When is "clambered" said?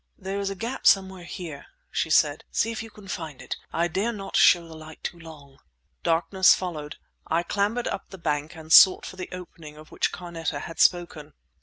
7.43-7.87